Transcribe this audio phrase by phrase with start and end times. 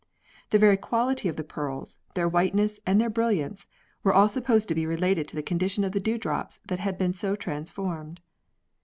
[0.49, 3.67] The very quality of the pearls, their whiteness and their brilliance,
[4.01, 6.79] were all sup posed to be related to the condition of the dew drops that
[6.79, 8.19] had been so transformed.